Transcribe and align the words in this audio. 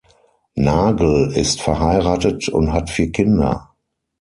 Nagl 0.55 1.31
ist 1.35 1.61
verheiratet 1.61 2.49
und 2.49 2.73
hat 2.73 2.89
vier 2.89 3.11
Kinder. 3.11 3.69